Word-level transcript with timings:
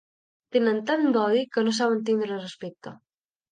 Tenen 0.55 0.79
tant 0.87 1.05
d'odi 1.17 1.45
que 1.59 1.65
no 1.69 1.75
saben 1.81 2.03
tindre 2.11 2.41
respecte. 2.43 2.97